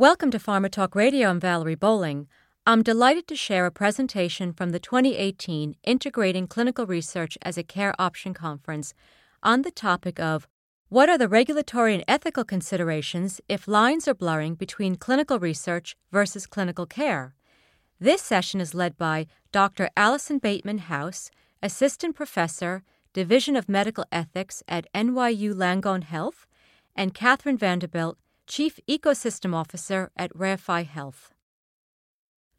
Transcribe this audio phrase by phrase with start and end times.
[0.00, 1.28] Welcome to Pharma Talk Radio.
[1.28, 2.28] I'm Valerie Bowling.
[2.64, 7.92] I'm delighted to share a presentation from the 2018 Integrating Clinical Research as a Care
[7.98, 8.94] Option Conference
[9.42, 10.46] on the topic of
[10.88, 16.46] What are the regulatory and ethical considerations if lines are blurring between clinical research versus
[16.46, 17.34] clinical care?
[17.98, 19.90] This session is led by Dr.
[19.96, 21.28] Alison Bateman House,
[21.60, 26.46] Assistant Professor, Division of Medical Ethics at NYU Langone Health,
[26.94, 28.14] and Katherine Vandebelt,
[28.48, 31.34] Chief Ecosystem Officer at Reify Health.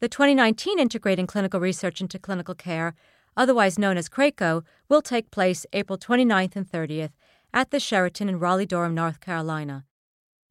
[0.00, 2.94] The 2019 Integrating Clinical Research into Clinical Care,
[3.36, 7.10] otherwise known as CRAACO, will take place April 29th and 30th
[7.52, 9.84] at the Sheraton in Raleigh Durham, North Carolina.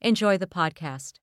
[0.02, 1.14] Enjoy the podcast.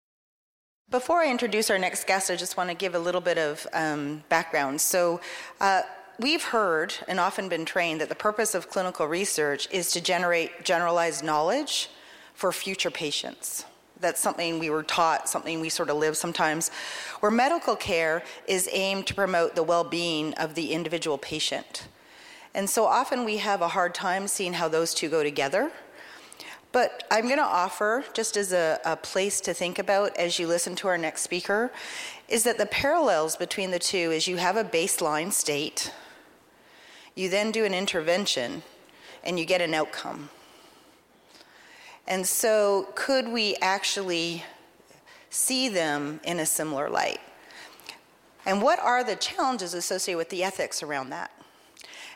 [0.88, 3.66] Before I introduce our next guest, I just want to give a little bit of
[3.74, 4.80] um, background.
[4.80, 5.20] So,
[5.60, 5.82] uh,
[6.18, 10.64] we've heard and often been trained that the purpose of clinical research is to generate
[10.64, 11.90] generalized knowledge
[12.32, 13.66] for future patients.
[14.00, 16.70] That's something we were taught, something we sort of live sometimes.
[17.20, 21.88] Where medical care is aimed to promote the well being of the individual patient.
[22.54, 25.70] And so often we have a hard time seeing how those two go together.
[26.72, 30.46] But I'm going to offer, just as a, a, place to think about as you
[30.46, 31.72] listen to our next speaker,
[32.28, 35.90] is that the parallels between the two is you have a baseline state,
[37.14, 38.62] you then do an intervention,
[39.24, 40.28] and you get an outcome.
[42.08, 44.44] And so, could we actually
[45.30, 47.20] see them in a similar light?
[48.44, 51.32] And what are the challenges associated with the ethics around that?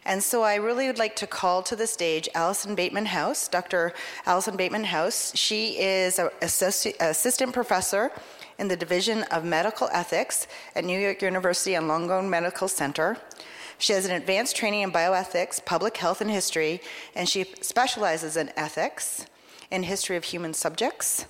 [0.05, 3.93] And so I really would like to call to the stage Alison Bateman House, Dr.
[4.25, 5.37] Alison Bateman House.
[5.37, 8.11] She is an assistant professor
[8.59, 13.19] in the Division of Medical Ethics at New York University and Langone Medical Center.
[13.79, 16.81] She has an advanced training in bioethics, public health, and history,
[17.15, 19.27] and she specializes in ethics
[19.71, 21.27] in history of human subjects,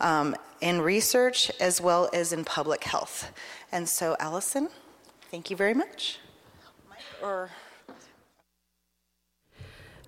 [0.00, 3.32] um, in research, as well as in public health.
[3.70, 4.68] And so, Alison,
[5.30, 6.18] thank you very much.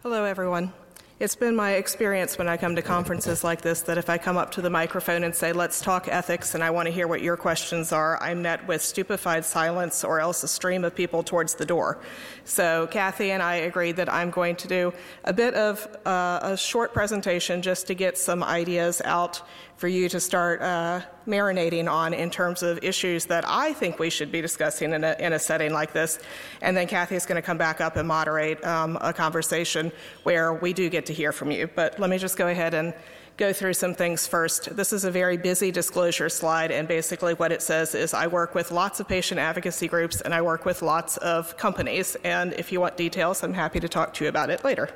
[0.03, 0.73] Hello, everyone.
[1.19, 4.37] It's been my experience when I come to conferences like this that if I come
[4.37, 7.23] up to the microphone and say, let's talk ethics, and I want to hear what
[7.23, 11.55] your questions are, I'm met with stupefied silence or else a stream of people towards
[11.55, 12.03] the door.
[12.45, 14.93] So, Kathy and I agreed that I'm going to do
[15.25, 19.41] a bit of uh, a short presentation just to get some ideas out
[19.77, 24.09] for you to start uh, marinating on in terms of issues that I think we
[24.09, 26.19] should be discussing in a, in a setting like this.
[26.63, 29.93] And then Kathy is going to come back up and moderate um, a conversation
[30.23, 31.69] where we do get to hear from you.
[31.75, 32.95] But let me just go ahead and
[33.37, 34.75] go through some things first.
[34.75, 38.55] This is a very busy disclosure slide, and basically what it says is I work
[38.55, 42.17] with lots of patient advocacy groups and I work with lots of companies.
[42.25, 44.89] And if you want details, I'm happy to talk to you about it later.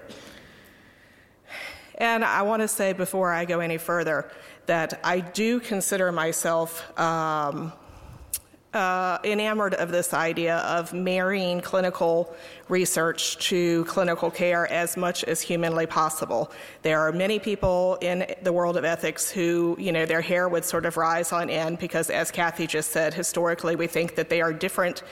[2.00, 4.30] And I want to say before I go any further
[4.70, 7.72] that I do consider myself um,
[8.72, 12.32] uh, enamored of this idea of marrying clinical
[12.70, 16.50] research to clinical care as much as humanly possible.
[16.82, 20.64] There are many people in the world of ethics who, you know, their hair would
[20.64, 24.40] sort of rise on end because, as Kathy just said, historically we think that they
[24.40, 25.02] are different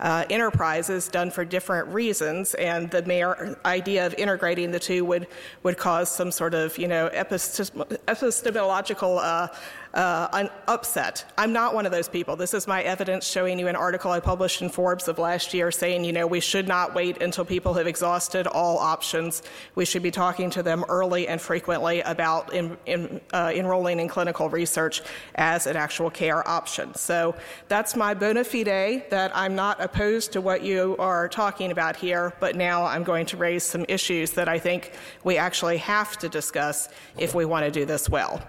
[0.00, 5.26] uh, enterprises done for different reasons, and the mere idea of integrating the two would,
[5.62, 9.48] would cause some sort of, you know, epistemological uh,
[9.94, 11.32] uh, upset.
[11.38, 12.36] I'm not one of those people.
[12.36, 15.70] This is my evidence showing you an article I published in Forbes of last year
[15.70, 19.42] saying, you know, we should not wait until people have exhausted all options.
[19.74, 24.08] We should be talking to them early and frequently about in, in, uh, enrolling in
[24.08, 25.02] clinical research
[25.34, 26.94] as an actual care option.
[26.94, 27.34] So
[27.68, 32.32] that's my bona fide that I'm not opposed to what you are talking about here,
[32.40, 34.92] but now I'm going to raise some issues that I think
[35.24, 36.88] we actually have to discuss
[37.18, 38.42] if we want to do this well.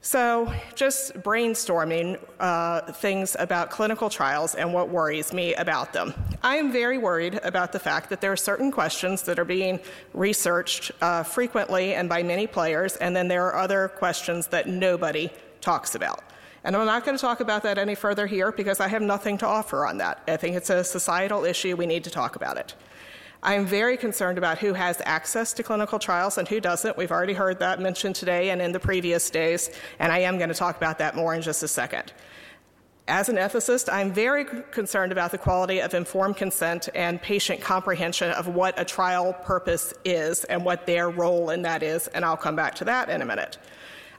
[0.00, 6.14] So, just brainstorming uh, things about clinical trials and what worries me about them.
[6.40, 9.80] I am very worried about the fact that there are certain questions that are being
[10.14, 15.30] researched uh, frequently and by many players, and then there are other questions that nobody
[15.60, 16.22] talks about.
[16.62, 19.36] And I'm not going to talk about that any further here because I have nothing
[19.38, 20.22] to offer on that.
[20.28, 21.74] I think it's a societal issue.
[21.74, 22.74] We need to talk about it.
[23.42, 26.96] I am very concerned about who has access to clinical trials and who doesn't.
[26.96, 29.70] We've already heard that mentioned today and in the previous days,
[30.00, 32.12] and I am going to talk about that more in just a second.
[33.06, 38.32] As an ethicist, I'm very concerned about the quality of informed consent and patient comprehension
[38.32, 42.36] of what a trial purpose is and what their role in that is, and I'll
[42.36, 43.56] come back to that in a minute.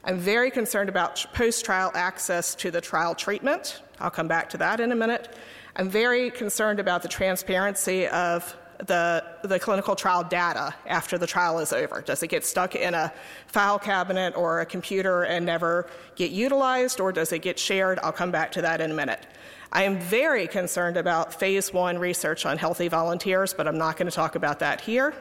[0.05, 3.81] I'm very concerned about post trial access to the trial treatment.
[3.99, 5.35] I'll come back to that in a minute.
[5.75, 8.55] I'm very concerned about the transparency of
[8.85, 12.01] the, the clinical trial data after the trial is over?
[12.01, 13.11] Does it get stuck in a
[13.47, 17.99] file cabinet or a computer and never get utilized, or does it get shared?
[18.01, 19.25] I'll come back to that in a minute.
[19.71, 24.09] I am very concerned about phase one research on healthy volunteers, but I'm not going
[24.09, 25.13] to talk about that here.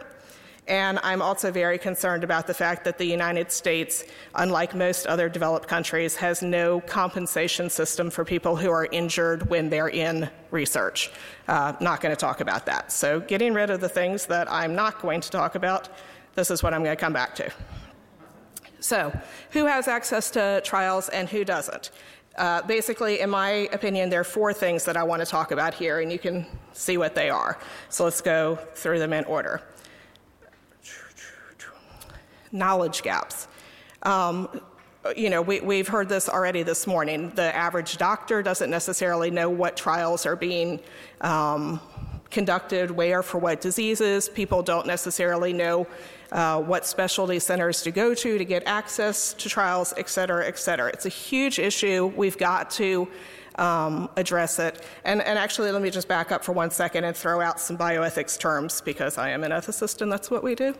[0.68, 4.04] And I'm also very concerned about the fact that the United States,
[4.34, 9.70] unlike most other developed countries, has no compensation system for people who are injured when
[9.70, 11.10] they're in research.
[11.48, 12.92] Uh, not going to talk about that.
[12.92, 15.88] So, getting rid of the things that I'm not going to talk about,
[16.34, 17.50] this is what I'm going to come back to.
[18.80, 19.18] So,
[19.52, 21.92] who has access to trials and who doesn't?
[22.36, 25.72] Uh, basically, in my opinion, there are four things that I want to talk about
[25.72, 27.58] here, and you can see what they are.
[27.88, 29.62] So let's go through them in order
[32.52, 33.48] knowledge gaps.
[34.02, 34.60] Um,
[35.16, 37.30] you know, we, have heard this already this morning.
[37.34, 40.80] The average doctor doesn't necessarily know what trials are being
[41.20, 41.80] um,
[42.30, 44.28] conducted, where, for what diseases.
[44.28, 45.86] People don't necessarily know
[46.32, 50.58] uh, what specialty centers to go to to get access to trials, et cetera, et
[50.58, 50.90] cetera.
[50.90, 52.12] It's a huge issue.
[52.16, 53.08] We've got to
[53.56, 54.84] um, address it.
[55.04, 57.78] And, and actually, let me just back up for one second and throw out some
[57.78, 60.74] bioethics terms because I am an ethicist and that's what we do.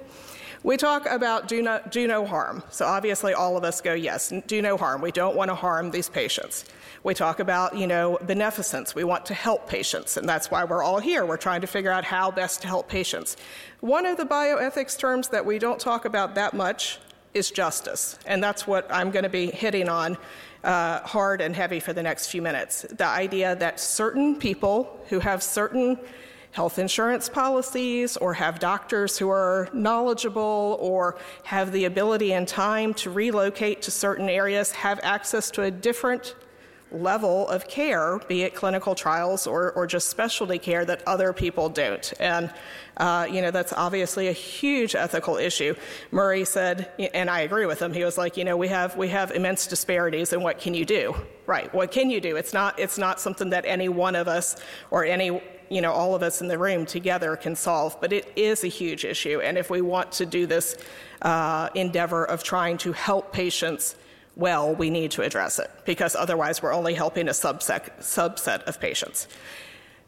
[0.65, 2.63] We talk about do no, do no harm.
[2.71, 5.01] So obviously, all of us go, yes, do no harm.
[5.01, 6.65] We don't want to harm these patients.
[7.05, 8.95] We talk about, you know, beneficence.
[8.95, 11.25] We want to help patients, and that's why we're all here.
[11.25, 13.37] We're trying to figure out how best to help patients.
[13.81, 16.99] One of the bioethics terms that we don't talk about that much
[17.35, 20.19] is justice, and that's what I'm going to be hitting on
[20.65, 22.83] uh, hard and heavy for the next few minutes.
[22.83, 25.99] The idea that certain people who have certain
[26.59, 32.93] health insurance policies or have doctors who are knowledgeable or have the ability and time
[32.93, 36.35] to relocate to certain areas have access to a different
[36.91, 41.69] level of care, be it clinical trials or, or just specialty care that other people
[41.69, 42.13] don't.
[42.19, 42.53] And,
[42.97, 45.77] uh, you know, that's obviously a huge ethical issue.
[46.11, 49.11] Murray said, and I agree with him, he was like, you know, we have, we
[49.11, 51.15] have immense disparities and what can you do?
[51.47, 52.35] Right, what can you do?
[52.35, 54.57] It's not, it's not something that any one of us
[54.91, 55.41] or any
[55.71, 58.69] you know, all of us in the room together can solve, but it is a
[58.69, 59.41] huge issue.
[59.41, 60.77] And if we want to do this
[61.23, 63.97] uh, endeavor of trying to help patients
[64.37, 68.81] well, we need to address it because otherwise we're only helping a subset, subset of
[68.81, 69.27] patients.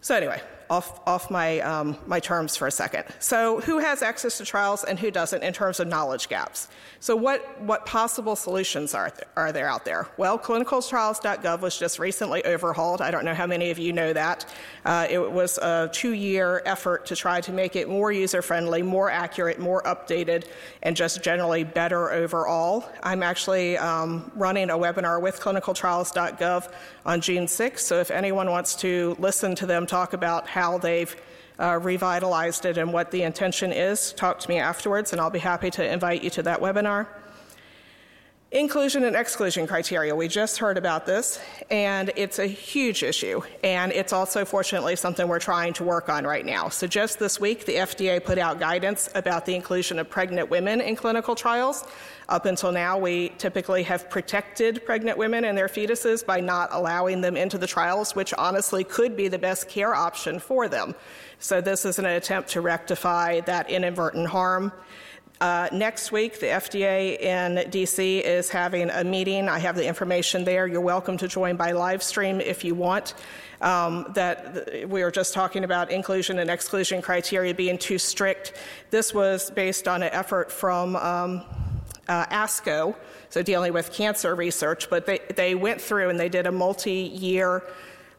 [0.00, 0.40] So, anyway,
[0.70, 3.04] off, off my, um, my terms for a second.
[3.18, 6.68] So, who has access to trials and who doesn't in terms of knowledge gaps?
[7.00, 10.06] So, what, what possible solutions are, th- are there out there?
[10.16, 13.00] Well, clinicaltrials.gov was just recently overhauled.
[13.00, 14.46] I don't know how many of you know that.
[14.84, 18.82] Uh, it was a two year effort to try to make it more user friendly,
[18.82, 20.46] more accurate, more updated,
[20.84, 22.88] and just generally better overall.
[23.02, 26.70] I'm actually um, running a webinar with clinicaltrials.gov
[27.06, 30.76] on June 6th, so if anyone wants to listen to them talk about how how
[30.76, 31.16] they've
[31.58, 35.38] uh, revitalized it and what the intention is, talk to me afterwards, and I'll be
[35.38, 37.06] happy to invite you to that webinar.
[38.52, 40.12] Inclusion and exclusion criteria.
[40.12, 41.38] We just heard about this,
[41.70, 43.42] and it's a huge issue.
[43.62, 46.68] And it's also, fortunately, something we're trying to work on right now.
[46.68, 50.80] So, just this week, the FDA put out guidance about the inclusion of pregnant women
[50.80, 51.84] in clinical trials.
[52.28, 57.20] Up until now, we typically have protected pregnant women and their fetuses by not allowing
[57.20, 60.96] them into the trials, which honestly could be the best care option for them.
[61.38, 64.72] So, this is an attempt to rectify that inadvertent harm.
[65.40, 69.48] Uh, next week, the FDA in DC is having a meeting.
[69.48, 70.66] I have the information there.
[70.66, 73.14] You're welcome to join by live stream if you want.
[73.62, 78.52] Um, that we were just talking about inclusion and exclusion criteria being too strict.
[78.90, 81.42] This was based on an effort from um,
[82.06, 82.94] uh, ASCO,
[83.30, 86.92] so dealing with cancer research, but they, they went through and they did a multi
[86.92, 87.62] year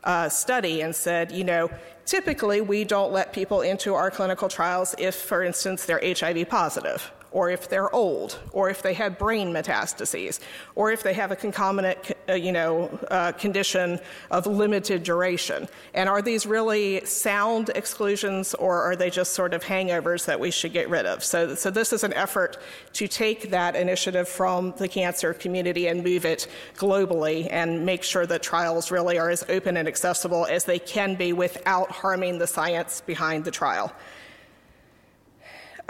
[0.04, 1.70] uh, study and said, you know,
[2.06, 7.12] typically we don't let people into our clinical trials if, for instance, they're HIV positive
[7.32, 10.40] or if they're old, or if they have brain metastases,
[10.76, 14.00] or if they have a concomitant, uh, you know, uh, condition
[14.32, 15.68] of limited duration.
[15.94, 20.52] And are these really sound exclusions, or are they just sort of hangovers that we
[20.52, 21.24] should get rid of?
[21.24, 22.58] So, so this is an effort
[22.94, 28.26] to take that initiative from the cancer community and move it globally, and make sure
[28.26, 32.48] that trials really are as open and accessible as they can be without harming the
[32.48, 33.94] science behind the trial.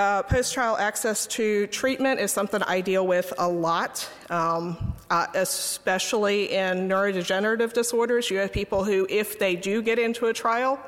[0.02, 5.28] Uh, Post trial access to treatment is something I deal with a lot, um, uh,
[5.36, 8.32] especially in neurodegenerative disorders.
[8.32, 10.80] You have people who, if they do get into a trial,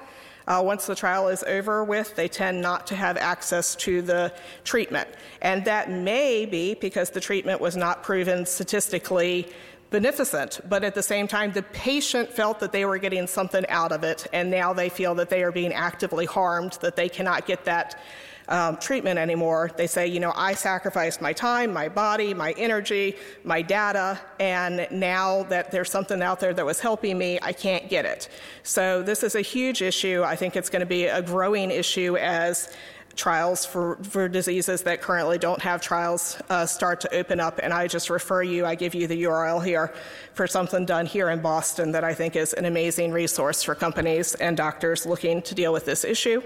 [0.47, 4.33] uh, once the trial is over with, they tend not to have access to the
[4.63, 5.07] treatment.
[5.43, 9.47] And that may be because the treatment was not proven statistically
[9.93, 13.91] beneficent, but at the same time, the patient felt that they were getting something out
[13.91, 17.45] of it, and now they feel that they are being actively harmed, that they cannot
[17.45, 18.01] get that
[18.47, 19.69] um, treatment anymore.
[19.77, 24.87] They say, you know, I sacrificed my time, my body, my energy, my data, and
[24.89, 28.29] now that there's something out there that was helping me, I can't get it.
[28.63, 30.23] So this is a huge issue.
[30.25, 32.75] I think it's going to be a growing issue as
[33.15, 37.59] trials for, for diseases that currently don't have trials uh, start to open up.
[37.61, 39.93] And I just refer you, I give you the URL here
[40.33, 44.35] for something done here in Boston that I think is an amazing resource for companies
[44.35, 46.41] and doctors looking to deal with this issue.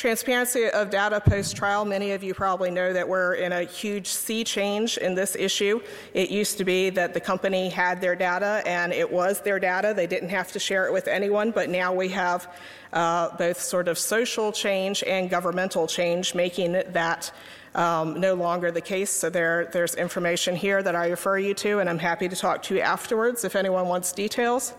[0.00, 1.84] Transparency of data post trial.
[1.84, 5.78] Many of you probably know that we're in a huge sea change in this issue.
[6.14, 9.92] It used to be that the company had their data and it was their data.
[9.94, 12.50] They didn't have to share it with anyone, but now we have
[12.94, 17.30] uh, both sort of social change and governmental change making that
[17.74, 19.10] um, no longer the case.
[19.10, 22.62] So there, there's information here that I refer you to, and I'm happy to talk
[22.62, 24.72] to you afterwards if anyone wants details.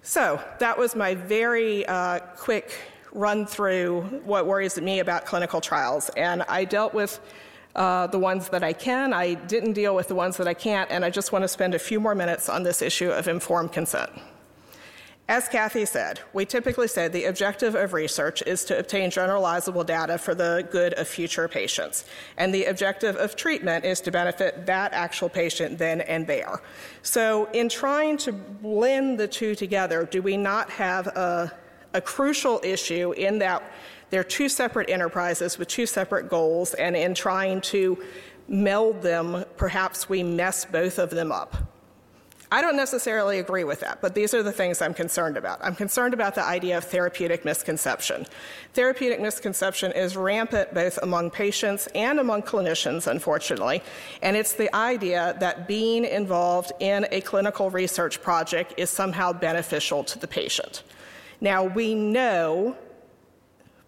[0.00, 2.72] So that was my very uh, quick
[3.12, 6.10] run through what worries me about clinical trials.
[6.16, 7.20] And I dealt with
[7.74, 9.12] uh, the ones that I can.
[9.12, 10.90] I didn't deal with the ones that I can't.
[10.90, 13.72] And I just want to spend a few more minutes on this issue of informed
[13.72, 14.10] consent.
[15.28, 20.18] As Kathy said, we typically say the objective of research is to obtain generalizable data
[20.18, 22.04] for the good of future patients.
[22.36, 26.60] And the objective of treatment is to benefit that actual patient then and there.
[27.02, 31.52] So, in trying to blend the two together, do we not have a
[31.94, 33.62] a crucial issue in that
[34.10, 38.02] they're two separate enterprises with two separate goals, and in trying to
[38.48, 41.56] meld them, perhaps we mess both of them up.
[42.52, 45.64] I don't necessarily agree with that, but these are the things I'm concerned about.
[45.64, 48.26] I'm concerned about the idea of therapeutic misconception.
[48.74, 53.82] Therapeutic misconception is rampant both among patients and among clinicians, unfortunately,
[54.20, 60.04] and it's the idea that being involved in a clinical research project is somehow beneficial
[60.04, 60.82] to the patient.
[61.42, 62.76] Now, we know,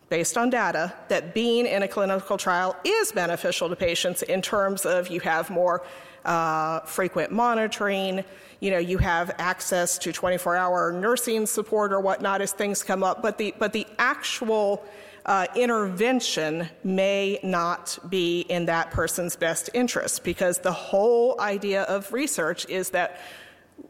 [0.09, 4.85] based on data, that being in a clinical trial is beneficial to patients in terms
[4.85, 5.85] of you have more
[6.25, 8.25] uh, frequent monitoring,
[8.59, 13.05] you know, you have access to 24 hour nursing support or whatnot as things come
[13.05, 14.85] up, but the, but the actual
[15.25, 22.13] uh, intervention may not be in that person's best interest because the whole idea of
[22.13, 23.21] research is that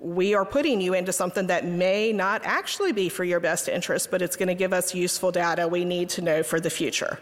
[0.04, 4.10] we are putting you into something that may not actually be for your best interest,
[4.10, 7.18] but it's going to give us useful data we need to know for the future.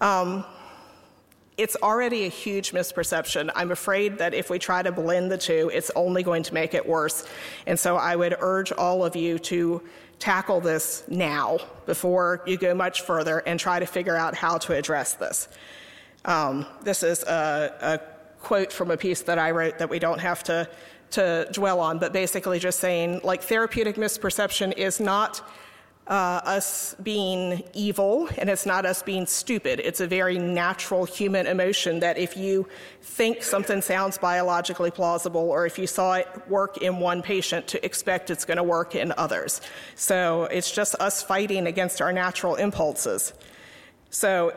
[0.00, 0.44] Um,
[1.56, 3.52] it's already a huge misperception.
[3.54, 6.74] I'm afraid that if we try to blend the two, it's only going to make
[6.74, 7.24] it worse.
[7.68, 9.80] And so I would urge all of you to
[10.18, 14.72] tackle this now before you go much further and try to figure out how to
[14.72, 15.48] address this.
[16.24, 18.00] Um, this is a, a
[18.40, 20.68] quote from a piece that I wrote that we don't have to
[21.10, 25.42] to dwell on, but basically just saying like therapeutic misperception is not
[26.08, 29.78] uh, us being evil and it's not us being stupid.
[29.80, 32.66] It's a very natural human emotion that if you
[33.02, 37.84] think something sounds biologically plausible or if you saw it work in one patient, to
[37.84, 39.60] expect it's going to work in others.
[39.96, 43.34] So it's just us fighting against our natural impulses.
[44.08, 44.54] So,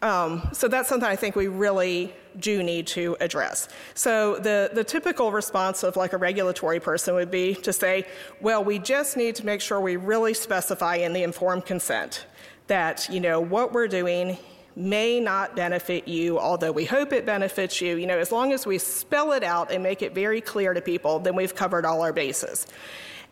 [0.00, 3.68] um, so that's something I think we really do need to address.
[3.94, 8.06] So the, the typical response of like a regulatory person would be to say,
[8.40, 12.26] well, we just need to make sure we really specify in the informed consent
[12.66, 14.36] that, you know, what we're doing
[14.76, 17.96] may not benefit you, although we hope it benefits you.
[17.96, 20.80] You know, as long as we spell it out and make it very clear to
[20.80, 22.66] people, then we've covered all our bases.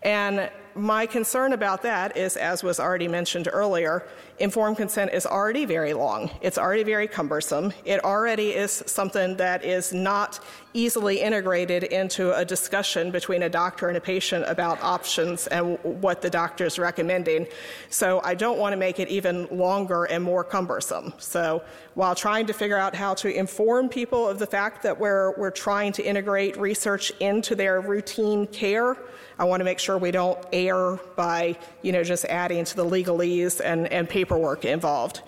[0.02, 4.06] And my concern about that is, as was already mentioned earlier,
[4.38, 6.30] informed consent is already very long.
[6.42, 7.72] It's already very cumbersome.
[7.84, 10.38] It already is something that is not
[10.74, 16.20] easily integrated into a discussion between a doctor and a patient about options and what
[16.20, 17.46] the doctor is recommending.
[17.88, 21.14] So I don't want to make it even longer and more cumbersome.
[21.16, 21.62] So
[21.96, 25.50] while trying to figure out how to inform people of the fact that we're, we're
[25.50, 28.94] trying to integrate research into their routine care,
[29.38, 32.84] I want to make sure we don't err by, you know, just adding to the
[32.84, 35.22] legalese and, and paperwork involved.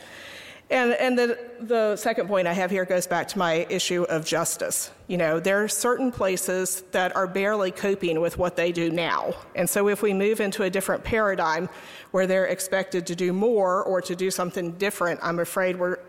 [0.69, 4.27] And, and the, the second point I have here goes back to my issue of
[4.27, 4.91] justice.
[5.07, 9.33] You know, there are certain places that are barely coping with what they do now.
[9.57, 11.71] And so if we move into a different paradigm
[12.11, 16.01] where they're expected to do more or to do something different, I'm afraid we're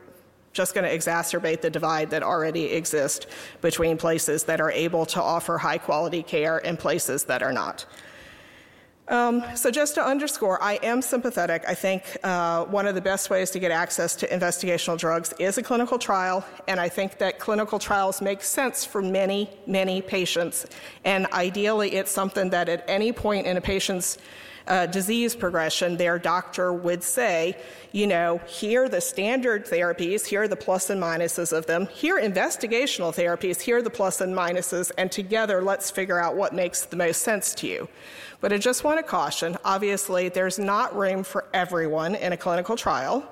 [0.53, 3.25] just going to exacerbate the divide that already exists
[3.62, 7.86] between places that are able to offer high quality care and places that are not.
[9.10, 11.63] Um, so, just to underscore, I am sympathetic.
[11.68, 15.58] I think uh, one of the best ways to get access to investigational drugs is
[15.58, 20.68] a clinical trial, and I think that clinical trials make sense for many, many patients.
[21.06, 24.20] And ideally, it's something that at any point in a patient's
[24.68, 27.58] uh, disease progression, their doctor would say,
[27.92, 31.88] you know, here are the standard therapies, here are the plus and minuses of them,
[31.88, 36.36] here are investigational therapies, here are the plus and minuses, and together let's figure out
[36.36, 37.88] what makes the most sense to you.
[38.42, 42.75] But I just want to caution obviously, there's not room for everyone in a clinical
[42.75, 43.28] trial.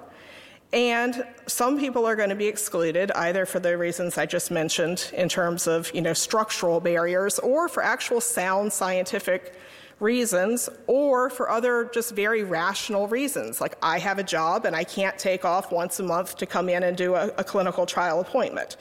[0.73, 5.11] And some people are going to be excluded either for the reasons I just mentioned
[5.13, 9.55] in terms of, you know, structural barriers or for actual sound scientific
[9.99, 13.59] reasons or for other just very rational reasons.
[13.59, 16.69] Like I have a job and I can't take off once a month to come
[16.69, 18.77] in and do a, a clinical trial appointment.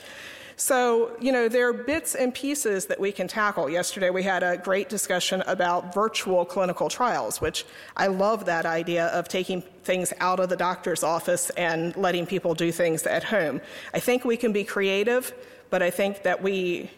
[0.58, 3.68] So, you know, there are bits and pieces that we can tackle.
[3.68, 9.08] Yesterday we had a great discussion about virtual clinical trials, which I love that idea
[9.08, 13.60] of taking things out of the doctor's office and letting people do things at home.
[13.92, 15.34] I think we can be creative,
[15.68, 16.90] but I think that we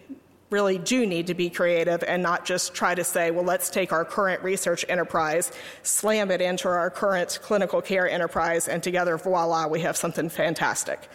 [0.51, 3.93] really do need to be creative and not just try to say, well, let's take
[3.93, 5.53] our current research enterprise,
[5.83, 11.09] slam it into our current clinical care enterprise, and together, voila, we have something fantastic.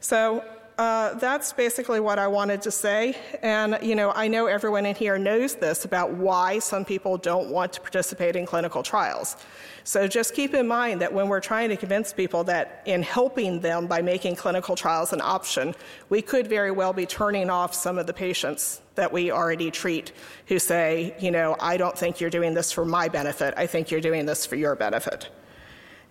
[0.00, 0.44] So
[0.80, 3.14] uh, that's basically what I wanted to say.
[3.42, 7.50] And, you know, I know everyone in here knows this about why some people don't
[7.50, 9.36] want to participate in clinical trials.
[9.84, 13.60] So just keep in mind that when we're trying to convince people that in helping
[13.60, 15.74] them by making clinical trials an option,
[16.08, 20.12] we could very well be turning off some of the patients that we already treat
[20.46, 23.90] who say, you know, I don't think you're doing this for my benefit, I think
[23.90, 25.28] you're doing this for your benefit.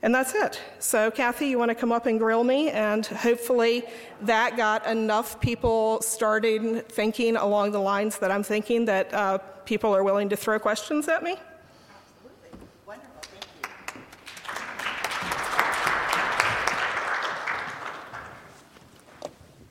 [0.01, 0.61] And that's it.
[0.79, 2.69] So, Kathy, you want to come up and grill me?
[2.69, 3.83] And hopefully
[4.21, 9.93] that got enough people starting thinking along the lines that I'm thinking that uh, people
[9.93, 11.35] are willing to throw questions at me?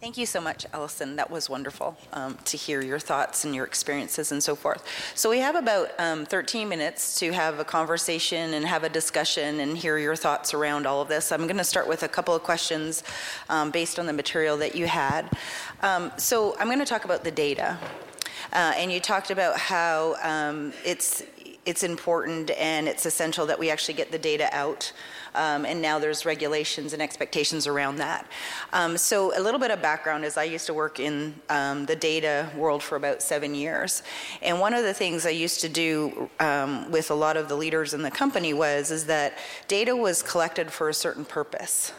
[0.09, 1.17] Thank you so much, Alison.
[1.17, 4.83] That was wonderful um, to hear your thoughts and your experiences and so forth.
[5.15, 9.61] So, we have about um, 13 minutes to have a conversation and have a discussion
[9.61, 11.31] and hear your thoughts around all of this.
[11.31, 13.05] I'm going to start with a couple of questions
[13.51, 15.31] um, based on the material that you had.
[15.83, 17.77] Um, so, I'm going to talk about the data.
[18.55, 21.23] Uh, and you talked about how um, it's
[21.67, 24.91] it's important and it's essential that we actually get the data out
[25.39, 28.27] um, and now there's regulations and expectations around that.
[28.73, 31.97] Um, so a little bit of background is I used to work in um, the
[31.97, 34.03] data world for about seven years,
[34.43, 37.57] and one of the things I used to do um, with a lot of the
[37.57, 41.93] leaders in the company was is that data was collected for a certain purpose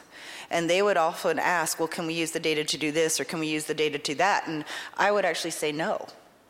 [0.51, 3.23] and they would often ask, well, can we use the data to do this or
[3.23, 4.47] can we use the data to that?
[4.47, 4.65] And
[4.97, 6.07] I would actually say no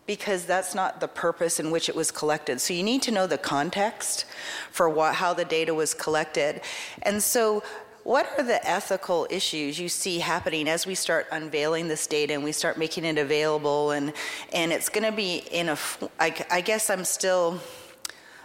[0.09, 2.59] because that's not the purpose in which it was collected.
[2.59, 4.25] So you need to know the context
[4.71, 6.61] for what, how the data was collected.
[7.03, 7.61] And so
[8.03, 12.43] what are the ethical issues you see happening as we start unveiling this data and
[12.43, 14.13] we start making it available and
[14.51, 15.77] and it's going to be in a
[16.19, 17.59] I, I guess I'm still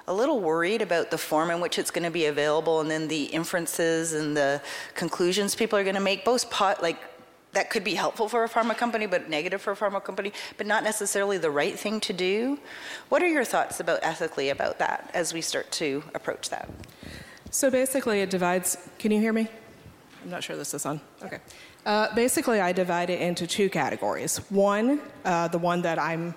[0.06, 3.08] a little worried about the form in which it's going to be available and then
[3.08, 4.60] the inferences and the
[4.94, 6.98] conclusions people are going to make both pot like
[7.54, 10.66] that could be helpful for a pharma company, but negative for a pharma company, but
[10.66, 12.58] not necessarily the right thing to do.
[13.08, 16.68] What are your thoughts about ethically about that as we start to approach that?
[17.50, 18.76] So basically, it divides.
[18.98, 19.48] Can you hear me?
[20.22, 21.00] I'm not sure this is on.
[21.22, 21.38] Okay.
[21.86, 24.38] Uh, basically, I divide it into two categories.
[24.50, 26.34] One, uh, the one that I'm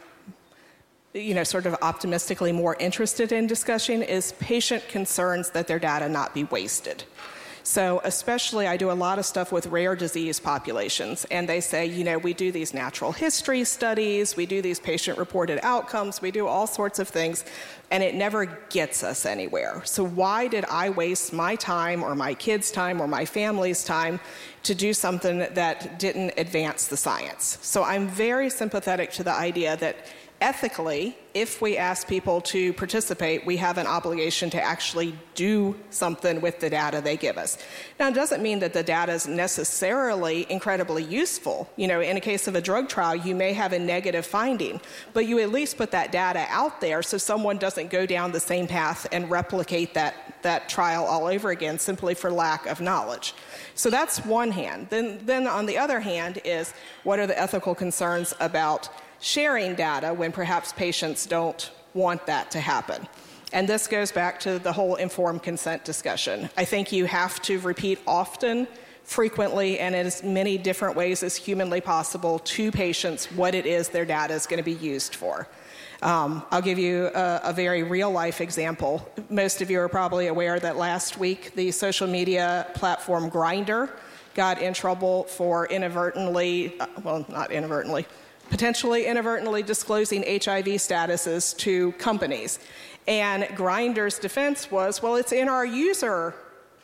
[1.13, 6.07] you know, sort of optimistically more interested in discussing is patient concerns that their data
[6.07, 7.03] not be wasted.
[7.67, 11.85] So, especially, I do a lot of stuff with rare disease populations, and they say,
[11.85, 16.31] you know, we do these natural history studies, we do these patient reported outcomes, we
[16.31, 17.43] do all sorts of things,
[17.91, 19.81] and it never gets us anywhere.
[19.83, 24.21] So, why did I waste my time, or my kids' time, or my family's time
[24.63, 27.57] to do something that didn't advance the science?
[27.61, 29.97] So, I'm very sympathetic to the idea that
[30.41, 36.41] ethically, if we ask people to participate, we have an obligation to actually do something
[36.41, 37.57] with the data they give us.
[37.99, 41.69] Now, it doesn't mean that the data is necessarily incredibly useful.
[41.75, 44.81] You know, in a case of a drug trial, you may have a negative finding,
[45.13, 48.39] but you at least put that data out there so someone doesn't go down the
[48.39, 53.33] same path and replicate that, that trial all over again simply for lack of knowledge.
[53.75, 54.87] So that's one hand.
[54.89, 56.73] Then, then on the other hand is
[57.03, 62.59] what are the ethical concerns about sharing data when perhaps patients don't want that to
[62.59, 63.07] happen.
[63.53, 66.49] And this goes back to the whole informed consent discussion.
[66.57, 68.67] I think you have to repeat often,
[69.03, 73.89] frequently, and in as many different ways as humanly possible to patients what it is
[73.89, 75.47] their data is going to be used for.
[76.01, 79.09] Um, I'll give you a, a, very real life example.
[79.31, 83.89] Most of you are probably aware that last week the social media platform Grindr
[84.35, 88.05] got in trouble for inadvertently, uh, well, not inadvertently,
[88.49, 92.59] potentially inadvertently disclosing HIV statuses to companies.
[93.07, 96.35] And Grindr's defense was, well, it's in our user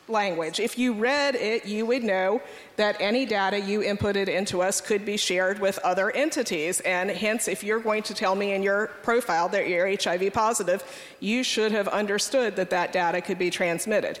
[0.08, 0.60] language.
[0.60, 2.42] If you read it, you would know
[2.76, 6.80] that any data you inputted into us could be shared with other entities.
[6.80, 10.82] And hence, if you're going to tell me in your profile that you're HIV positive,
[11.20, 14.20] you should have understood that that data could be transmitted.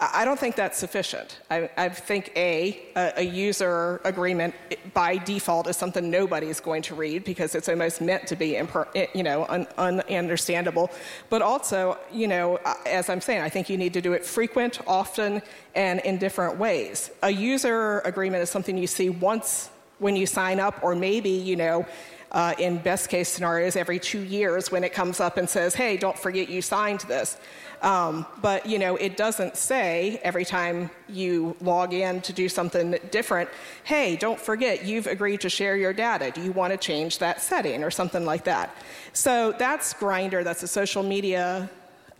[0.00, 1.40] I don't think that's sufficient.
[1.50, 4.54] I, I think a, a user agreement
[4.94, 8.88] by default is something nobody's going to read because it's almost meant to be imper,
[8.94, 10.90] eh, you know un, ununderstandable.
[11.28, 14.80] But also, you know, as I'm saying, I think you need to do it frequent,
[14.86, 15.42] often,
[15.74, 17.10] and in different ways.
[17.22, 21.56] A user agreement is something you see once when you sign up, or maybe you
[21.56, 21.86] know
[22.32, 25.96] uh, in best case scenarios every two years when it comes up and says, hey,
[25.96, 27.36] don't forget you signed this.
[27.82, 32.98] Um, but you know, it doesn't say every time you log in to do something
[33.10, 33.48] different,
[33.84, 36.30] hey, don't forget you've agreed to share your data.
[36.30, 38.76] Do you want to change that setting or something like that?
[39.12, 40.44] So that's Grindr.
[40.44, 41.70] That's a social media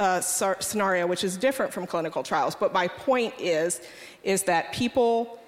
[0.01, 2.55] uh, scenario, which is different from clinical trials.
[2.55, 3.83] But my point is,
[4.25, 5.39] is that people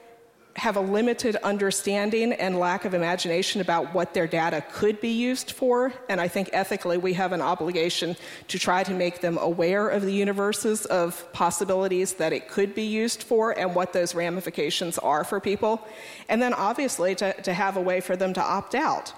[0.56, 5.50] have a limited understanding and lack of imagination about what their data could be used
[5.50, 5.92] for.
[6.08, 8.16] And I think ethically we have an obligation
[8.48, 12.84] to try to make them aware of the universes of possibilities that it could be
[12.84, 15.86] used for and what those ramifications are for people.
[16.28, 19.14] And then obviously to, to have a way for them to opt out.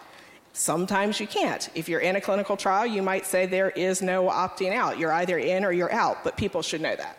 [0.52, 1.68] Sometimes you can't.
[1.74, 5.00] If you're in a clinical trial, you might say there is no opting out.
[5.00, 7.18] You're either in or you're out, but people should know that.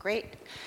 [0.00, 0.24] Great.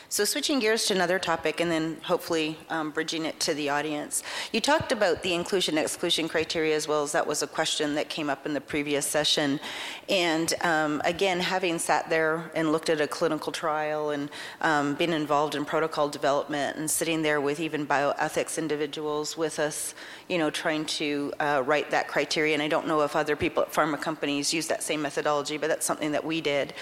[0.10, 4.22] So, switching gears to another topic and then hopefully um, bridging it to the audience.
[4.52, 8.10] You talked about the inclusion exclusion criteria as well as that was a question that
[8.10, 9.60] came up in the previous session.
[10.08, 14.30] And um, again, having sat there and looked at a clinical trial and
[14.62, 19.96] um, been involved in protocol development and sitting there with even bioethics individuals with us,
[20.30, 22.54] you know, trying to uh, write that criteria.
[22.54, 25.69] And I don't know if other people at pharma companies use that same methodology, but
[25.69, 26.76] that's something that we did.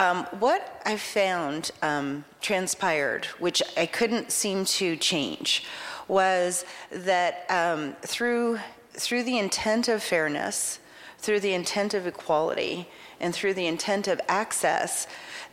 [0.00, 5.64] Um, what I found um, transpired, which I couldn't seem to change,
[6.08, 8.60] was that um, through,
[8.94, 10.78] through the intent of fairness,
[11.18, 12.88] through the intent of equality,
[13.20, 15.06] and through the intent of access,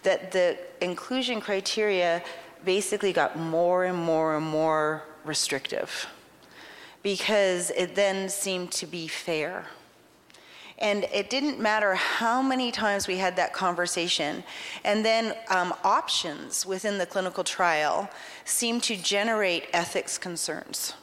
[0.04, 2.24] that the inclusion criteria
[2.64, 6.08] basically got more and more and more restrictive
[7.04, 9.66] because it then seemed to be fair.
[10.80, 14.44] And it didn't matter how many times we had that conversation.
[14.84, 18.10] And then um, options within the clinical trial
[18.46, 20.94] seemed to generate ethics concerns.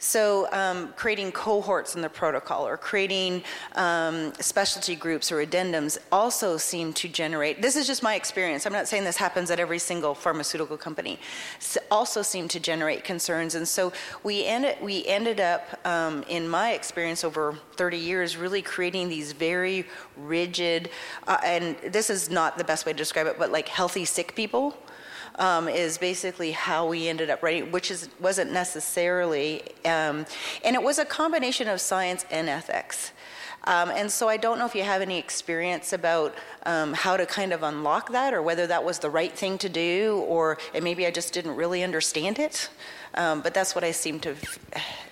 [0.00, 3.42] So, um, creating cohorts in the protocol or creating
[3.74, 8.72] um, specialty groups or addendums also seem to generate, this is just my experience, I'm
[8.72, 11.18] not saying this happens at every single pharmaceutical company,
[11.90, 13.56] also seem to generate concerns.
[13.56, 18.62] And so, we ended, we ended up, um, in my experience over 30 years, really
[18.62, 19.84] creating these very
[20.16, 20.90] rigid,
[21.26, 24.36] uh, and this is not the best way to describe it, but like healthy sick
[24.36, 24.76] people
[25.38, 30.26] um, is basically how we ended up writing, which is, wasn't necessarily, um,
[30.64, 33.12] and it was a combination of science and ethics.
[33.64, 37.26] Um, and so I don't know if you have any experience about um, how to
[37.26, 41.06] kind of unlock that or whether that was the right thing to do or maybe
[41.06, 42.70] I just didn't really understand it.
[43.14, 44.36] Um, but that's what I seem to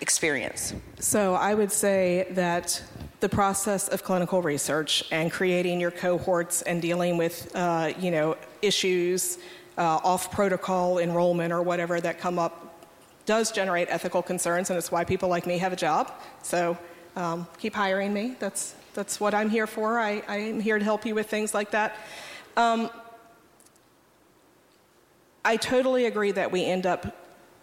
[0.01, 0.75] experience.
[1.01, 2.83] So I would say that
[3.21, 8.37] the process of clinical research and creating your cohorts and dealing with, uh, you know,
[8.63, 9.39] issues
[9.79, 12.63] uh, off protocol enrollment or whatever that come up
[13.27, 16.13] does generate ethical concerns, and it's why people like me have a job.
[16.43, 16.79] So
[17.17, 18.37] um, keep hiring me.
[18.39, 19.99] That's, that's what I'm here for.
[19.99, 21.97] I, I'm here to help you with things like that.
[22.57, 22.89] Um,
[25.45, 27.17] I totally agree that we end up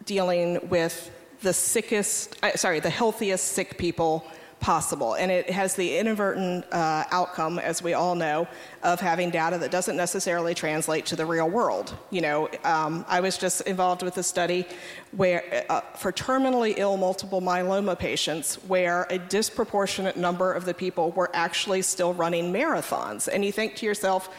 [0.05, 4.25] dealing with the sickest, uh, sorry, the healthiest sick people
[4.63, 5.15] possible.
[5.15, 8.47] And it has the inadvertent uh, outcome, as we all know,
[8.81, 11.97] of having data that doesn't necessarily translate to the real world.
[12.11, 14.65] You know, um, I was just involved with a study
[15.11, 21.11] where, uh, for terminally ill multiple myeloma patients, where a disproportionate number of the people
[21.11, 23.27] were actually still running marathons.
[23.27, 24.29] And you think to yourself,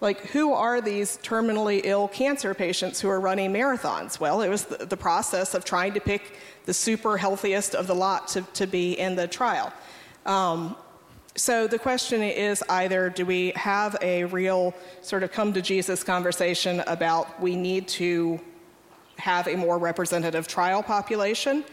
[0.00, 4.20] like, who are these terminally ill cancer patients who are running marathons?
[4.20, 6.34] Well, it was the, the process of trying to pick
[6.66, 9.72] the super healthiest of the lot to, to be in the trial.
[10.26, 10.76] Um,
[11.36, 16.04] so the question is either do we have a real sort of come to Jesus
[16.04, 18.40] conversation about we need to
[19.18, 21.64] have a more representative trial population,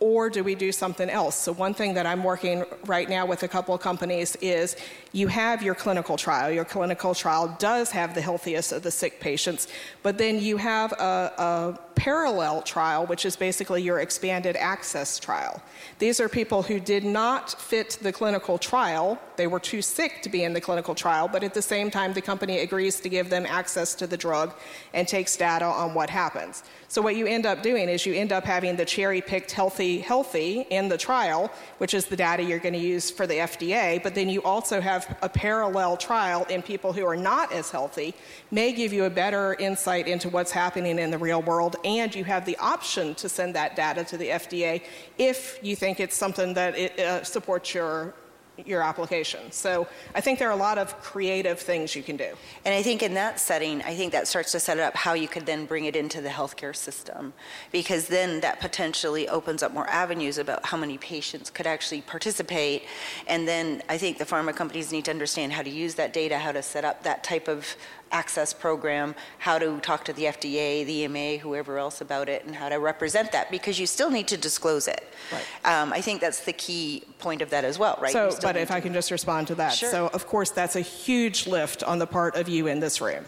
[0.00, 1.36] or do we do something else?
[1.36, 4.76] So, one thing that I'm working right now with a couple of companies is
[5.12, 6.50] you have your clinical trial.
[6.50, 9.68] Your clinical trial does have the healthiest of the sick patients,
[10.02, 15.60] but then you have a, a parallel trial, which is basically your expanded access trial.
[15.98, 19.18] These are people who did not fit the clinical trial.
[19.36, 22.12] They were too sick to be in the clinical trial, but at the same time,
[22.12, 24.54] the company agrees to give them access to the drug
[24.94, 26.62] and takes data on what happens.
[26.88, 29.98] So, what you end up doing is you end up having the cherry picked healthy,
[29.98, 34.02] healthy in the trial, which is the data you're going to use for the FDA,
[34.02, 38.14] but then you also have a parallel trial in people who are not as healthy,
[38.50, 42.24] may give you a better insight into what's happening in the real world, and you
[42.24, 44.82] have the option to send that data to the FDA
[45.16, 48.12] if you think it's something that it, uh, supports your
[48.64, 49.52] your application.
[49.52, 52.34] So I think there are a lot of creative things you can do.
[52.64, 55.28] And I think in that setting, I think that starts to set up how you
[55.28, 57.34] could then bring it into the healthcare system
[57.70, 62.84] because then that potentially opens up more avenues about how many patients could actually participate.
[63.26, 66.38] And then I think the pharma companies need to understand how to use that data,
[66.38, 67.76] how to set up that type of
[68.12, 72.54] access program, how to talk to the FDA, the EMA, whoever else about it, and
[72.54, 75.06] how to represent that because you still need to disclose it.
[75.32, 75.44] Right.
[75.64, 78.12] Um, I think that's the key point of that as well, right?
[78.12, 78.74] So, but if to...
[78.74, 79.72] I can just respond to that.
[79.72, 79.90] Sure.
[79.90, 83.24] So, of course, that's a huge lift on the part of you in this room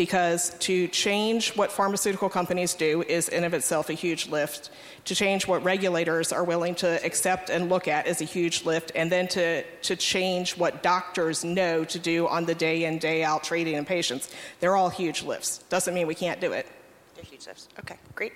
[0.00, 4.70] because to change what pharmaceutical companies do is in of itself a huge lift.
[5.04, 8.92] To change what regulators are willing to accept and look at is a huge lift.
[8.94, 13.22] And then to, to change what doctors know to do on the day in day
[13.22, 14.34] out treating in patients.
[14.60, 15.58] They're all huge lifts.
[15.68, 16.66] Doesn't mean we can't do it.
[17.14, 17.68] They're huge lifts.
[17.80, 18.32] Okay great.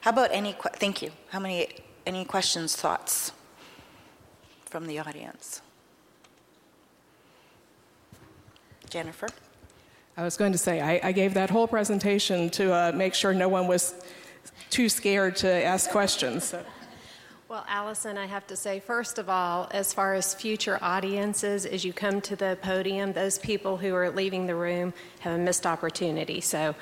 [0.00, 1.12] How about any thank you.
[1.28, 1.68] How many
[2.06, 3.30] any questions thoughts
[4.66, 5.62] from the audience?
[8.90, 9.28] Jennifer
[10.16, 13.34] I was going to say, I, I gave that whole presentation to uh, make sure
[13.34, 13.94] no one was
[14.70, 16.44] too scared to ask questions.
[16.44, 16.64] So.
[17.48, 21.84] Well, Alison, I have to say, first of all, as far as future audiences, as
[21.84, 25.66] you come to the podium, those people who are leaving the room have a missed
[25.66, 26.40] opportunity.
[26.40, 26.74] So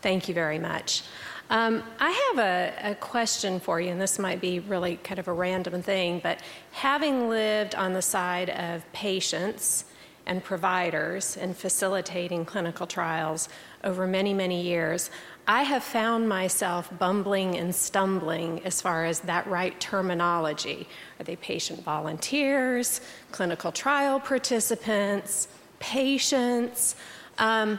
[0.00, 1.02] thank you very much.
[1.50, 5.28] Um, I have a, a, question for you, and this might be really kind of
[5.28, 6.40] a random thing, but
[6.72, 9.84] having lived on the side of patients,
[10.26, 13.48] and providers in facilitating clinical trials
[13.84, 15.10] over many, many years,
[15.46, 20.88] I have found myself bumbling and stumbling as far as that right terminology.
[21.20, 25.46] Are they patient volunteers, clinical trial participants,
[25.78, 26.96] patients?
[27.38, 27.78] Um,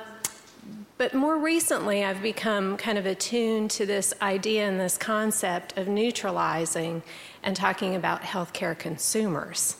[0.97, 5.87] but more recently, I've become kind of attuned to this idea and this concept of
[5.87, 7.03] neutralizing
[7.43, 9.75] and talking about healthcare consumers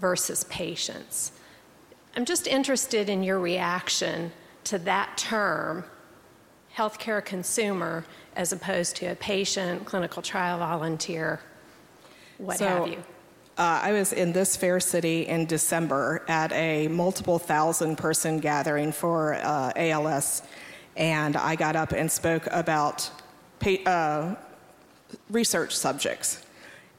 [0.00, 1.32] versus patients.
[2.18, 4.32] I'm just interested in your reaction
[4.64, 5.84] to that term,
[6.74, 8.04] healthcare consumer,
[8.34, 11.38] as opposed to a patient, clinical trial volunteer,
[12.38, 12.98] what so, have you.
[13.56, 18.90] Uh, I was in this fair city in December at a multiple thousand person gathering
[18.90, 20.42] for uh, ALS,
[20.96, 23.08] and I got up and spoke about
[23.60, 24.34] pa- uh,
[25.30, 26.44] research subjects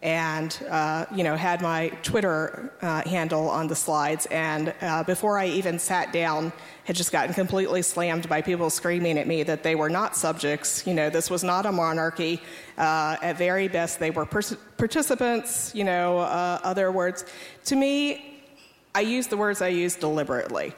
[0.01, 4.25] and uh, you know had my Twitter uh, handle on the slides.
[4.27, 6.53] And uh, before I even sat down,
[6.85, 10.87] had just gotten completely slammed by people screaming at me that they were not subjects.
[10.87, 12.41] You know, this was not a monarchy.
[12.77, 15.73] Uh, at very best, they were participants.
[15.75, 17.25] You know, uh, other words.
[17.65, 18.41] To me,
[18.95, 20.73] I use the words I use deliberately.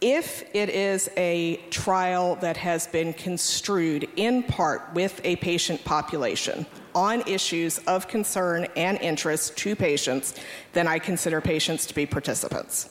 [0.00, 6.66] If it is a trial that has been construed in part with a patient population,
[6.94, 10.34] on issues of concern and interest to patients,
[10.72, 12.90] then I consider patients to be participants.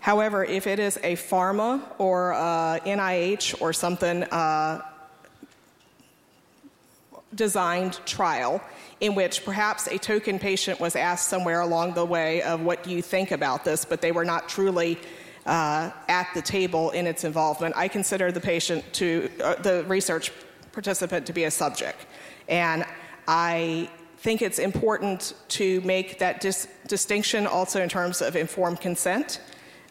[0.00, 4.82] However, if it is a pharma or uh, NIH or something uh,
[7.34, 8.60] designed trial
[9.00, 12.90] in which perhaps a token patient was asked somewhere along the way of what do
[12.90, 14.98] you think about this, but they were not truly
[15.46, 20.32] uh, at the table in its involvement, I consider the patient to, uh, the research
[20.72, 22.06] participant to be a subject.
[22.48, 22.84] And
[23.26, 29.40] I think it's important to make that dis- distinction also in terms of informed consent.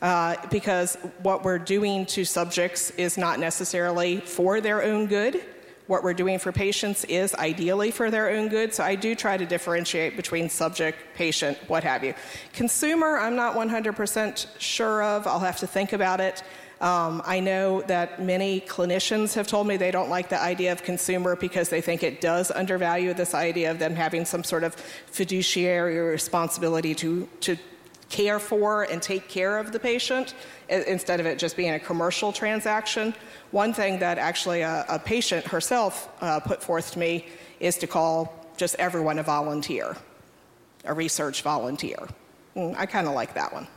[0.01, 5.43] Uh, because what we're doing to subjects is not necessarily for their own good.
[5.85, 8.73] What we're doing for patients is ideally for their own good.
[8.73, 12.15] So I do try to differentiate between subject, patient, what have you.
[12.53, 15.27] Consumer, I'm not 100% sure of.
[15.27, 16.41] I'll have to think about it.
[16.81, 20.83] Um, I know that many clinicians have told me they don't like the idea of
[20.83, 24.73] consumer because they think it does undervalue this idea of them having some sort of
[24.75, 27.55] fiduciary responsibility to, to
[28.09, 30.33] care for and take care of the patient
[30.69, 33.13] instead of it just being a commercial transaction.
[33.51, 37.27] One thing that actually a, a patient herself uh, put forth to me
[37.59, 39.95] is to call just everyone a volunteer
[40.85, 42.07] a research volunteer.
[42.55, 43.67] Mm, I kind of like that one.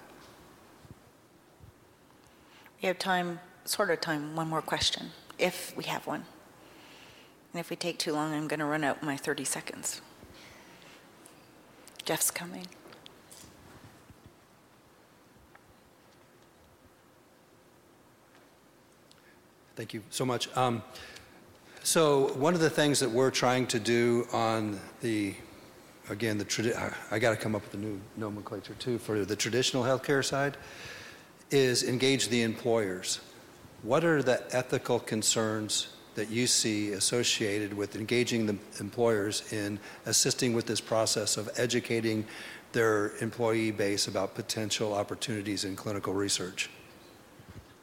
[2.85, 6.27] We have time, sort of time, one more question, if we have one.
[7.51, 10.03] And if we take too long, I'm going to run out my 30 seconds.
[12.05, 12.67] Jeff's coming.
[19.77, 20.55] Thank you so much.
[20.55, 20.83] Um,
[21.83, 25.35] so one of the things that we're trying to do on the,
[26.11, 29.37] again, the tradi- I got to come up with a new nomenclature too for the
[29.37, 30.59] traditional healthcare side,
[31.55, 33.21] is engage the employers.
[33.83, 40.53] What are the ethical concerns that you see associated with engaging the employers in assisting
[40.53, 42.25] with this process of educating
[42.73, 46.71] their employee base about potential opportunities in clinical research?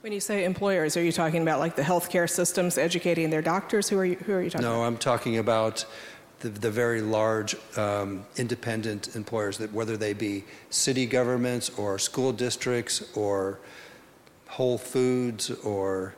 [0.01, 3.87] When you say employers, are you talking about like the healthcare systems educating their doctors?
[3.87, 4.87] Who are you, who are you talking no, about?
[4.87, 5.85] I'm talking about
[6.41, 12.33] the, the very large um, independent employers, that whether they be city governments or school
[12.33, 13.59] districts or
[14.47, 16.15] Whole Foods or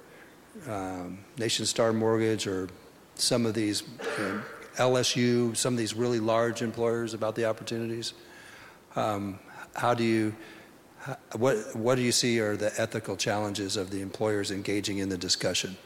[0.68, 2.70] um, Nationstar Mortgage or
[3.16, 3.84] some of these
[4.18, 4.42] you know,
[4.78, 8.14] LSU, some of these really large employers about the opportunities.
[8.96, 9.40] Um,
[9.76, 10.36] how do you
[11.36, 15.18] what, what do you see are the ethical challenges of the employers engaging in the
[15.18, 15.78] discussion?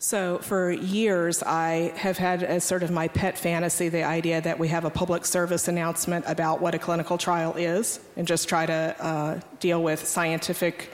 [0.00, 4.56] So, for years, I have had as sort of my pet fantasy the idea that
[4.56, 8.64] we have a public service announcement about what a clinical trial is and just try
[8.64, 10.92] to uh, deal with scientific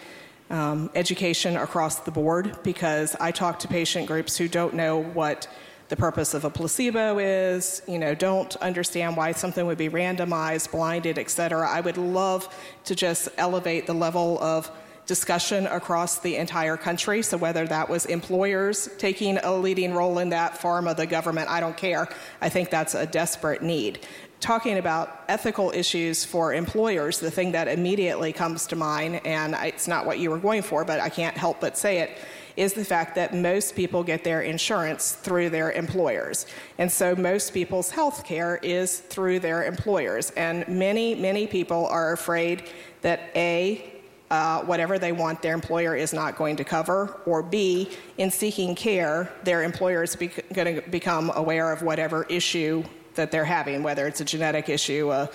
[0.49, 5.49] um, education across the board because I talk to patient groups who don't know what
[5.91, 10.71] the purpose of a placebo is, you know, don't understand why something would be randomized,
[10.71, 11.69] blinded, et cetera.
[11.69, 12.49] I would love
[12.85, 14.71] to just elevate the level of
[15.07, 17.23] discussion across the entire country.
[17.23, 21.61] So whether that was employers taking a leading role in that, pharma, the government, I
[21.61, 22.09] don't care.
[22.41, 24.07] I think that's a desperate need.
[24.41, 29.89] Talking about ethical issues for employers, the thing that immediately comes to mind, and it's
[29.89, 32.19] not what you were going for, but I can't help but say it,
[32.57, 36.47] is the fact that most people get their insurance through their employers.
[36.79, 40.31] And so most people's health care is through their employers.
[40.31, 43.94] And many, many people are afraid that A,
[44.35, 48.75] uh, whatever they want, their employer is not going to cover, or B, in seeking
[48.75, 52.83] care, their employer is be- going to become aware of whatever issue
[53.15, 55.31] that they're having, whether it's a genetic issue, a,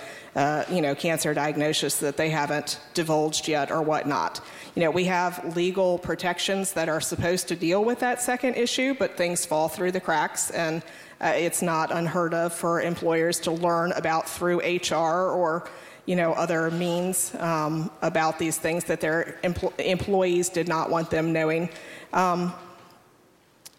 [0.70, 4.42] you know, cancer diagnosis that they haven't divulged yet, or whatnot.
[4.76, 8.96] You know, we have legal protections that are supposed to deal with that second issue,
[9.00, 10.84] but things fall through the cracks, and
[11.22, 15.70] uh, it's not unheard of for employers to learn about through HR or
[16.10, 21.12] you know other means um, about these things that their empl- employees did not want
[21.12, 21.69] them knowing.
[22.13, 22.52] Um,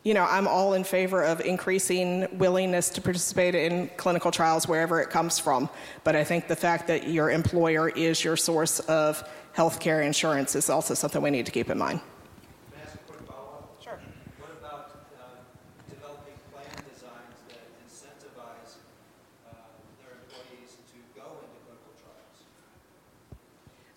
[0.04, 5.00] you know, I'm all in favor of increasing willingness to participate in clinical trials wherever
[5.00, 5.68] it comes from.
[6.04, 10.54] But I think the fact that your employer is your source of health care insurance
[10.54, 12.00] is also something we need to keep in mind.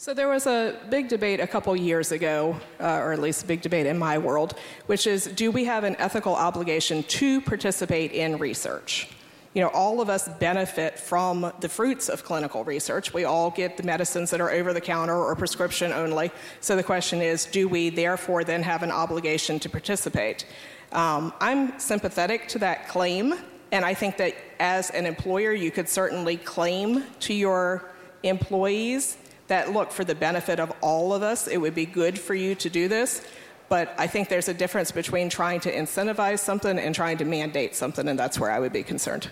[0.03, 3.47] So there was a big debate a couple years ago, uh, or at least a
[3.47, 4.53] big debate in my world,
[4.87, 9.07] which is do we have an ethical obligation to participate in research?
[9.53, 13.13] You know, all of us benefit from the fruits of clinical research.
[13.13, 16.31] We all get the medicines that are over the counter or prescription only.
[16.59, 20.45] So the question is do we therefore then have an obligation to participate?
[20.91, 23.35] Um, I'm sympathetic to that claim,
[23.71, 27.89] and I think that as an employer, you could certainly claim to your
[28.23, 29.15] employees
[29.53, 32.55] that look, for the benefit of all of us, it would be good for you
[32.55, 33.25] to do this.
[33.69, 37.75] But I think there's a difference between trying to incentivize something and trying to mandate
[37.75, 39.29] something, and that's where I would be concerned.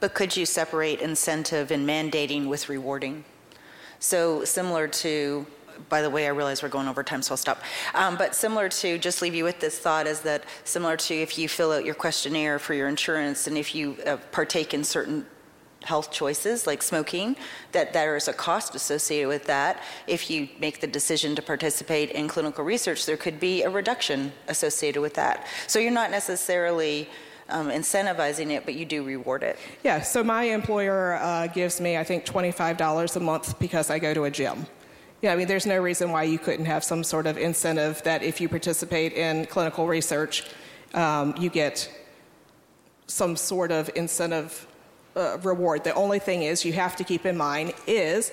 [0.00, 3.24] But could you separate incentive and mandating with rewarding?
[4.00, 5.46] So, similar to,
[5.88, 7.62] by the way, I realize we're going over time, so I'll stop.
[7.94, 11.38] Um, but similar to, just leave you with this thought is that similar to if
[11.38, 15.26] you fill out your questionnaire for your insurance and if you uh, partake in certain
[15.84, 17.36] health choices like smoking,
[17.72, 19.82] that there is a cost associated with that.
[20.06, 24.32] If you make the decision to participate in clinical research, there could be a reduction
[24.48, 25.46] associated with that.
[25.66, 27.08] So you're not necessarily
[27.48, 29.58] um, incentivizing it, but you do reward it.
[29.82, 34.14] Yeah, so my employer uh, gives me, I think, $25 a month because I go
[34.14, 34.66] to a gym.
[35.22, 38.22] Yeah, I mean, there's no reason why you couldn't have some sort of incentive that
[38.22, 40.44] if you participate in clinical research,
[40.94, 41.90] um, you get
[43.06, 44.66] some sort of incentive
[45.16, 45.84] uh, reward.
[45.84, 48.32] The only thing is you have to keep in mind is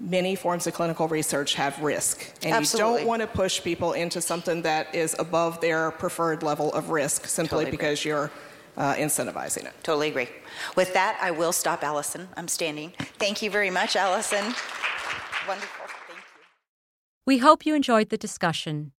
[0.00, 2.32] many forms of clinical research have risk.
[2.42, 2.92] And Absolutely.
[2.92, 6.90] you don't want to push people into something that is above their preferred level of
[6.90, 8.30] risk simply Totally because you're
[8.76, 9.72] uh, incentivizing it.
[9.82, 10.28] Totally agree.
[10.76, 12.28] With that, I will stop Alison.
[12.36, 12.92] I'm standing.
[13.18, 14.44] Thank you very much, Alison.
[15.46, 15.86] Wonderful.
[16.08, 16.24] Thank you.
[17.26, 18.92] We hope you enjoyed the discussion.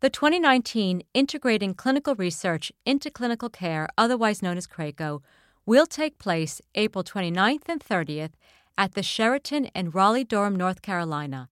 [0.00, 5.22] The 2019 Integrating Clinical Research into Clinical Care, otherwise known as CRAACO,
[5.66, 8.32] will take place April 29th and 30th
[8.76, 11.48] at the Sheraton in Raleigh Durham, North Carolina.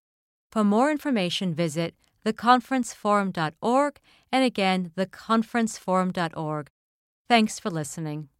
[0.51, 1.95] For more information, visit
[2.25, 3.99] theconferenceforum.org
[4.31, 6.69] and again, theconferenceforum.org.
[7.29, 8.30] Thanks for listening.